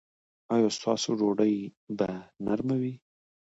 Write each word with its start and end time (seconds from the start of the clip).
ایا 0.53 0.69
ستاسو 0.77 1.09
ډوډۍ 1.19 1.55
به 1.97 2.09
نرمه 2.45 2.75
وي؟ 2.81 2.93